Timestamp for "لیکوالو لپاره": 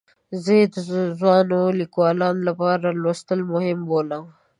1.79-2.87